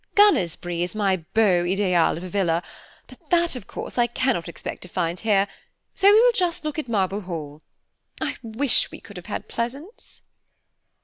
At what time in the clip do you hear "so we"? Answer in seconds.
5.93-6.19